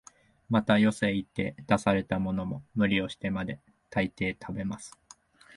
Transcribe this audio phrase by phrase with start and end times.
[0.49, 3.59] また、よそへ行って出されたものも、無理をしてまで、
[3.91, 4.97] 大抵食べます